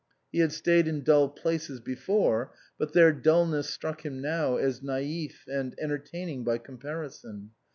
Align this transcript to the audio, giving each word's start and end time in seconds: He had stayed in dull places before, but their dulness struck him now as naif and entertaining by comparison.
He 0.31 0.39
had 0.39 0.51
stayed 0.51 0.87
in 0.87 1.03
dull 1.03 1.29
places 1.29 1.79
before, 1.79 2.53
but 2.79 2.93
their 2.93 3.11
dulness 3.13 3.69
struck 3.69 4.03
him 4.03 4.19
now 4.19 4.55
as 4.57 4.79
naif 4.81 5.45
and 5.47 5.75
entertaining 5.77 6.43
by 6.43 6.57
comparison. 6.57 7.51